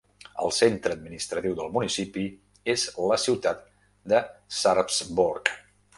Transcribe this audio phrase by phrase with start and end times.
[0.43, 2.25] El centre administratiu del municipi
[2.75, 3.63] és la ciutat
[4.15, 4.23] de
[4.63, 5.53] Sarpsborg.